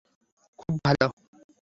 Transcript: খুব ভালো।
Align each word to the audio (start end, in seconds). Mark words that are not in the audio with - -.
খুব 0.59 0.75
ভালো। 0.85 1.07